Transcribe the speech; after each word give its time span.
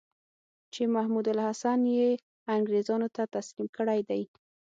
چې 0.73 0.81
محمودالحسن 0.95 1.79
یې 1.97 2.09
انګرېزانو 2.55 3.07
ته 3.15 3.23
تسلیم 3.35 3.67
کړی 3.77 3.99
دی. 4.09 4.21